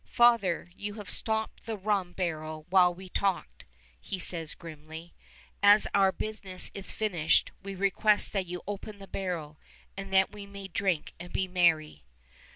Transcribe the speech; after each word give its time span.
"Father, 0.09 0.71
you 0.75 0.95
have 0.95 1.11
stopped 1.11 1.67
the 1.67 1.77
rum 1.77 2.13
barrel 2.13 2.65
while 2.71 2.91
we 2.91 3.07
talked," 3.07 3.65
he 3.99 4.17
says 4.17 4.55
grimly; 4.55 5.13
"as 5.61 5.85
our 5.93 6.11
business 6.11 6.71
is 6.73 6.91
finished, 6.91 7.51
we 7.61 7.75
request 7.75 8.33
that 8.33 8.47
you 8.47 8.63
open 8.65 8.97
the 8.97 9.05
barrel, 9.05 9.59
that 9.95 10.31
we 10.31 10.47
may 10.47 10.67
drink 10.67 11.13
and 11.19 11.31
be 11.31 11.47
merry." 11.47 12.03